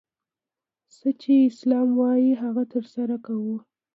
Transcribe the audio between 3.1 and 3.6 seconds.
کوه!